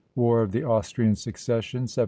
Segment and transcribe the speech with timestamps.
[0.15, 1.99] WAR OF THE AUSTRIAN SUCCESSION, 1740.